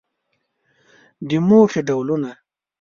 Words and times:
د 1.27 1.29
موخې 1.47 1.81
ډولونه 1.87 2.31